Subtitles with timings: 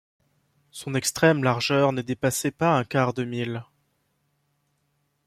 [0.71, 3.63] Son extrême largeur ne dépassait pas un quart de mille